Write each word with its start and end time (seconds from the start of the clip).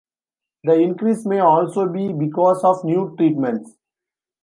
The 0.63 0.73
increase 0.79 1.27
may 1.27 1.37
also 1.41 1.87
be 1.87 2.11
because 2.11 2.63
of 2.63 2.83
new 2.83 3.13
treatments. 3.17 3.77